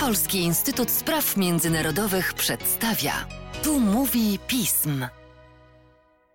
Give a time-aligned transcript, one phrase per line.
[0.00, 3.12] Polski Instytut Spraw Międzynarodowych przedstawia.
[3.64, 5.06] Tu mówi pism.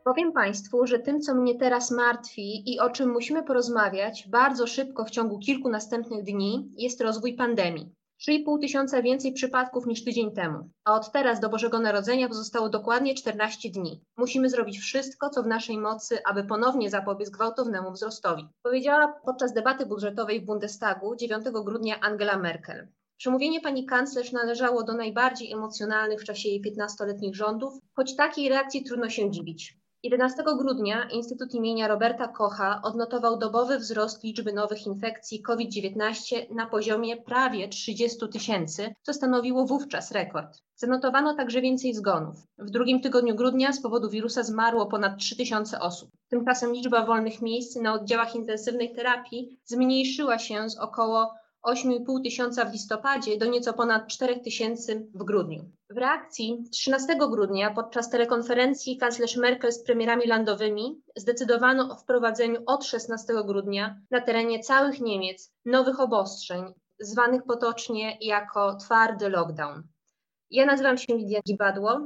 [0.04, 5.06] Powiem Państwu, że tym, co mnie teraz martwi i o czym musimy porozmawiać bardzo szybko
[5.06, 7.94] w ciągu kilku następnych dni, jest rozwój pandemii.
[8.30, 13.16] 3,5 tysiąca więcej przypadków niż tydzień temu, a od teraz do Bożego Narodzenia pozostało dokładnie
[13.16, 14.02] 14 dni.
[14.18, 18.48] Musimy zrobić wszystko, co w naszej mocy, aby ponownie zapobiec gwałtownemu wzrostowi.
[18.64, 22.88] Powiedziała podczas debaty budżetowej w Bundestagu 9 grudnia Angela Merkel.
[23.18, 28.84] Przemówienie pani kanclerz należało do najbardziej emocjonalnych w czasie jej 15-letnich rządów, choć takiej reakcji
[28.84, 29.78] trudno się dziwić.
[30.04, 37.18] 11 grudnia Instytut imienia Roberta Kocha odnotował dobowy wzrost liczby nowych infekcji COVID-19 na poziomie
[37.18, 40.58] prawie 30 tysięcy, co stanowiło wówczas rekord.
[40.76, 42.36] Zanotowano także więcej zgonów.
[42.58, 46.10] W drugim tygodniu grudnia z powodu wirusa zmarło ponad 3 tysiące osób.
[46.30, 51.34] Tymczasem liczba wolnych miejsc na oddziałach intensywnej terapii zmniejszyła się z około
[51.68, 55.72] 8,5 tysiąca w listopadzie do nieco ponad 4 tysięcy w grudniu.
[55.90, 62.86] W reakcji 13 grudnia podczas telekonferencji kanclerz Merkel z premierami landowymi zdecydowano o wprowadzeniu od
[62.86, 69.84] 16 grudnia na terenie całych Niemiec nowych obostrzeń, zwanych potocznie jako twardy lockdown.
[70.52, 72.00] Ja nazywam się Lidia Gibadło,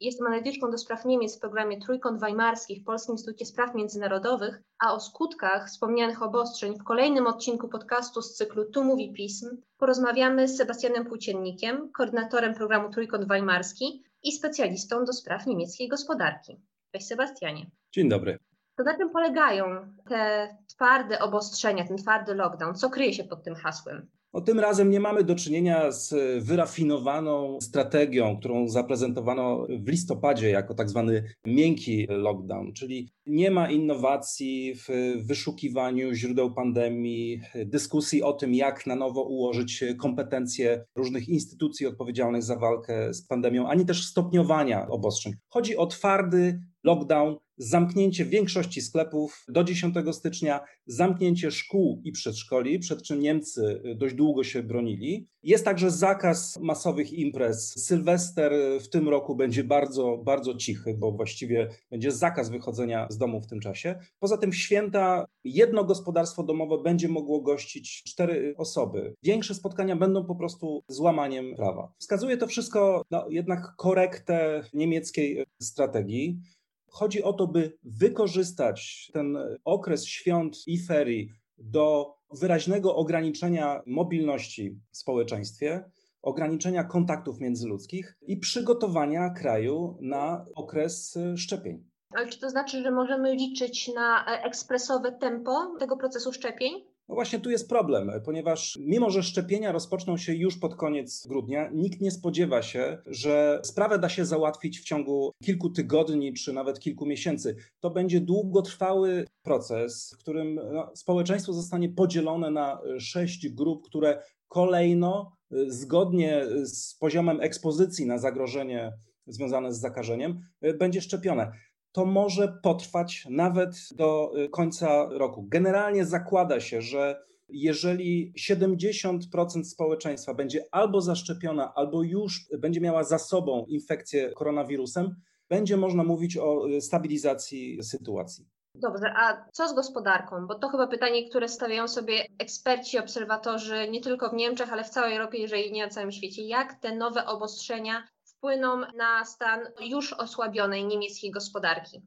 [0.00, 4.94] Jestem analityczką do spraw Niemiec w programie Trójkąt Weimarski w Polskim Instytucie Spraw Międzynarodowych, a
[4.94, 10.56] o skutkach wspomnianych obostrzeń w kolejnym odcinku podcastu z cyklu Tu mówi pism porozmawiamy z
[10.56, 16.60] Sebastianem Płóciennikiem, koordynatorem programu Trójkąt Weimarski i specjalistą do spraw niemieckiej gospodarki.
[16.92, 17.70] Cześć Sebastianie.
[17.92, 18.38] Dzień dobry.
[18.76, 19.64] To na czym polegają
[20.08, 22.74] te twarde obostrzenia, ten twardy lockdown?
[22.74, 24.08] Co kryje się pod tym hasłem?
[24.34, 30.74] No, tym razem nie mamy do czynienia z wyrafinowaną strategią, którą zaprezentowano w listopadzie jako
[30.74, 38.54] tak zwany miękki lockdown, czyli nie ma innowacji w wyszukiwaniu źródeł pandemii, dyskusji o tym,
[38.54, 44.88] jak na nowo ułożyć kompetencje różnych instytucji odpowiedzialnych za walkę z pandemią, ani też stopniowania
[44.88, 45.32] obostrzeń.
[45.48, 53.02] Chodzi o twardy lockdown zamknięcie większości sklepów do 10 stycznia, zamknięcie szkół i przedszkoli, przed
[53.02, 55.28] czym Niemcy dość długo się bronili.
[55.42, 57.84] Jest także zakaz masowych imprez.
[57.86, 63.40] Sylwester w tym roku będzie bardzo, bardzo cichy, bo właściwie będzie zakaz wychodzenia z domu
[63.40, 63.98] w tym czasie.
[64.18, 69.14] Poza tym święta jedno gospodarstwo domowe będzie mogło gościć cztery osoby.
[69.22, 71.92] Większe spotkania będą po prostu złamaniem prawa.
[71.98, 76.40] Wskazuje to wszystko no, jednak korektę niemieckiej strategii.
[76.88, 81.28] Chodzi o to, by wykorzystać ten okres świąt i ferii
[81.58, 85.90] do wyraźnego ograniczenia mobilności w społeczeństwie,
[86.22, 91.84] ograniczenia kontaktów międzyludzkich i przygotowania kraju na okres szczepień.
[92.14, 96.87] Ale czy to znaczy, że możemy liczyć na ekspresowe tempo tego procesu szczepień?
[97.08, 101.70] No właśnie tu jest problem, ponieważ mimo, że szczepienia rozpoczną się już pod koniec grudnia,
[101.72, 106.80] nikt nie spodziewa się, że sprawę da się załatwić w ciągu kilku tygodni czy nawet
[106.80, 107.56] kilku miesięcy.
[107.80, 115.32] To będzie długotrwały proces, w którym no, społeczeństwo zostanie podzielone na sześć grup, które kolejno,
[115.66, 118.92] zgodnie z poziomem ekspozycji na zagrożenie
[119.26, 120.40] związane z zakażeniem,
[120.78, 121.52] będzie szczepione
[121.92, 125.44] to może potrwać nawet do y, końca roku.
[125.48, 133.18] Generalnie zakłada się, że jeżeli 70% społeczeństwa będzie albo zaszczepiona, albo już będzie miała za
[133.18, 135.14] sobą infekcję koronawirusem,
[135.48, 138.46] będzie można mówić o y, stabilizacji sytuacji.
[138.74, 140.46] Dobrze, a co z gospodarką?
[140.46, 144.90] Bo to chyba pytanie, które stawiają sobie eksperci, obserwatorzy nie tylko w Niemczech, ale w
[144.90, 146.42] całej Europie, jeżeli nie na całym świecie.
[146.42, 152.02] Jak te nowe obostrzenia wpłyną na stan już osłabionej niemieckiej gospodarki.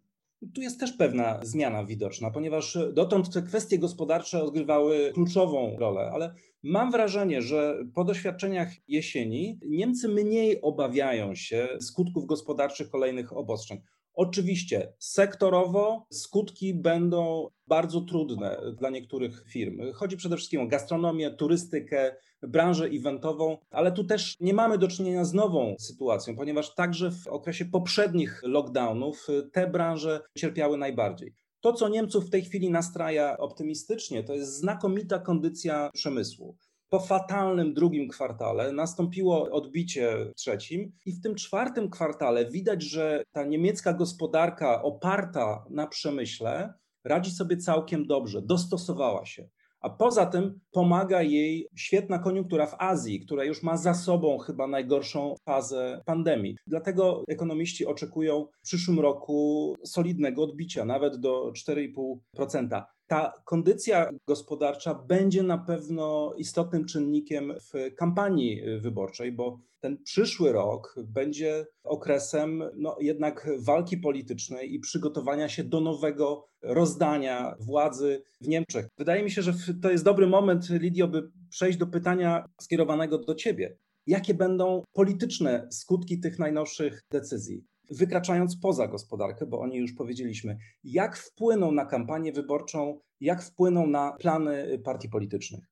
[0.55, 6.33] Tu jest też pewna zmiana widoczna, ponieważ dotąd te kwestie gospodarcze odgrywały kluczową rolę, ale
[6.63, 13.81] mam wrażenie, że po doświadczeniach jesieni Niemcy mniej obawiają się skutków gospodarczych kolejnych obostrzeń.
[14.13, 19.93] Oczywiście sektorowo skutki będą bardzo trudne dla niektórych firm.
[19.93, 25.25] Chodzi przede wszystkim o gastronomię, turystykę, branżę eventową, ale tu też nie mamy do czynienia
[25.25, 31.33] z nową sytuacją, ponieważ także w okresie poprzednich lockdownów te branże cierpiały najbardziej.
[31.61, 36.57] To, co Niemców w tej chwili nastraja optymistycznie, to jest znakomita kondycja przemysłu.
[36.93, 43.23] Po fatalnym drugim kwartale nastąpiło odbicie w trzecim, i w tym czwartym kwartale widać, że
[43.31, 46.73] ta niemiecka gospodarka oparta na przemyśle
[47.03, 49.49] radzi sobie całkiem dobrze, dostosowała się.
[49.81, 54.67] A poza tym pomaga jej świetna koniunktura w Azji, która już ma za sobą chyba
[54.67, 56.55] najgorszą fazę pandemii.
[56.67, 62.83] Dlatego ekonomiści oczekują w przyszłym roku solidnego odbicia, nawet do 4,5%.
[63.11, 70.95] Ta kondycja gospodarcza będzie na pewno istotnym czynnikiem w kampanii wyborczej, bo ten przyszły rok
[71.03, 78.87] będzie okresem no, jednak walki politycznej i przygotowania się do nowego rozdania władzy w Niemczech.
[78.97, 83.35] Wydaje mi się, że to jest dobry moment, Lidio, by przejść do pytania skierowanego do
[83.35, 83.77] Ciebie.
[84.07, 87.70] Jakie będą polityczne skutki tych najnowszych decyzji?
[87.91, 93.87] Wykraczając poza gospodarkę, bo o niej już powiedzieliśmy, jak wpłyną na kampanię wyborczą, jak wpłyną
[93.87, 95.71] na plany partii politycznych?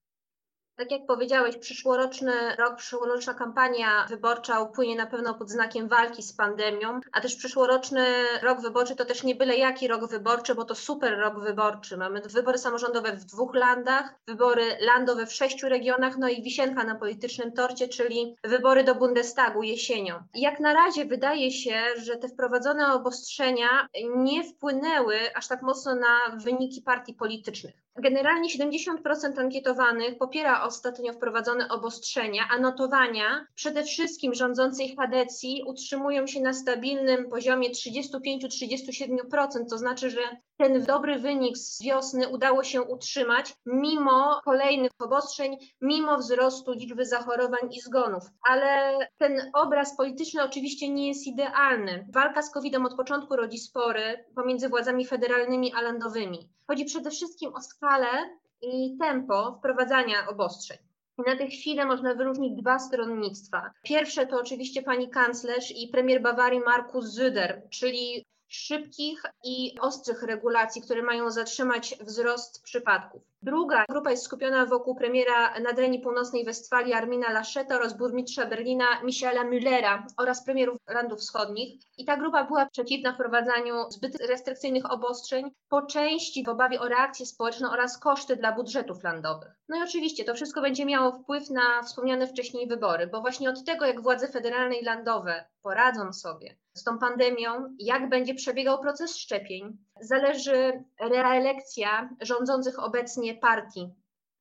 [0.80, 6.34] Tak jak powiedziałeś, przyszłoroczny rok, przyszłoroczna kampania wyborcza upłynie na pewno pod znakiem walki z
[6.34, 8.06] pandemią, a też przyszłoroczny
[8.42, 11.98] rok wyborczy to też nie byle jaki rok wyborczy, bo to super rok wyborczy.
[11.98, 16.96] Mamy wybory samorządowe w dwóch landach, wybory landowe w sześciu regionach, no i wisienka na
[16.96, 20.16] politycznym torcie, czyli wybory do Bundestagu jesienią.
[20.34, 26.38] Jak na razie wydaje się, że te wprowadzone obostrzenia nie wpłynęły aż tak mocno na
[26.44, 27.89] wyniki partii politycznych.
[28.01, 36.42] Generalnie 70% ankietowanych popiera ostatnio wprowadzone obostrzenia, a notowania przede wszystkim rządzącej Hadecji utrzymują się
[36.42, 40.22] na stabilnym poziomie 35-37%, to znaczy, że
[40.57, 47.69] ten dobry wynik z wiosny udało się utrzymać mimo kolejnych obostrzeń, mimo wzrostu liczby zachorowań
[47.72, 48.24] i zgonów.
[48.50, 52.07] Ale ten obraz polityczny oczywiście nie jest idealny.
[52.13, 56.50] Walka z COVID-em od początku rodzi spory pomiędzy władzami federalnymi a landowymi.
[56.68, 57.89] Chodzi przede wszystkim o skalę
[58.62, 60.78] i tempo wprowadzania obostrzeń.
[61.18, 63.72] I na tę chwilę można wyróżnić dwa stronnictwa.
[63.84, 70.82] Pierwsze to oczywiście pani kanclerz i premier Bawarii Markus Züder, czyli szybkich i ostrych regulacji,
[70.82, 73.22] które mają zatrzymać wzrost przypadków.
[73.42, 79.44] Druga grupa jest skupiona wokół premiera Nadrenii Północnej Westfalii Armina Lascheta oraz burmistrza Berlina Michaela
[79.44, 81.82] Müllera oraz premierów landów wschodnich.
[81.98, 87.26] I ta grupa była przeciwna wprowadzaniu zbyt restrykcyjnych obostrzeń, po części w obawie o reakcję
[87.26, 89.52] społeczną oraz koszty dla budżetów landowych.
[89.70, 93.66] No i oczywiście to wszystko będzie miało wpływ na wspomniane wcześniej wybory, bo właśnie od
[93.66, 99.18] tego, jak władze federalne i landowe poradzą sobie z tą pandemią, jak będzie przebiegał proces
[99.18, 103.94] szczepień, zależy reelekcja rządzących obecnie partii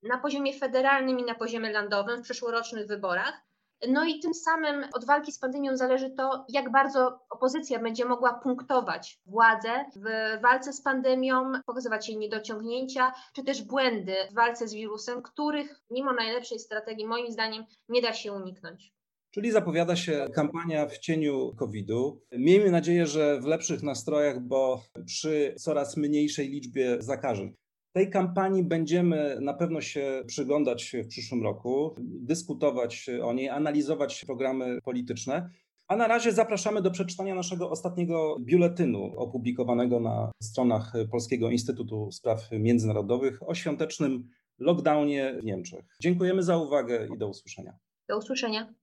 [0.03, 3.49] na poziomie federalnym i na poziomie landowym w przyszłorocznych wyborach.
[3.89, 8.35] No i tym samym od walki z pandemią zależy to, jak bardzo opozycja będzie mogła
[8.35, 14.75] punktować władzę w walce z pandemią, pokazywać jej niedociągnięcia, czy też błędy w walce z
[14.75, 18.98] wirusem, których mimo najlepszej strategii, moim zdaniem, nie da się uniknąć.
[19.31, 22.21] Czyli zapowiada się kampania w cieniu COVID-u.
[22.33, 27.55] Miejmy nadzieję, że w lepszych nastrojach, bo przy coraz mniejszej liczbie zakażeń.
[27.93, 34.79] Tej kampanii będziemy na pewno się przyglądać w przyszłym roku, dyskutować o niej, analizować programy
[34.85, 35.51] polityczne.
[35.89, 42.49] A na razie zapraszamy do przeczytania naszego ostatniego biuletynu opublikowanego na stronach Polskiego Instytutu Spraw
[42.53, 44.29] Międzynarodowych o świątecznym
[44.59, 45.85] lockdownie w Niemczech.
[46.03, 47.79] Dziękujemy za uwagę i do usłyszenia.
[48.09, 48.75] Do usłyszenia.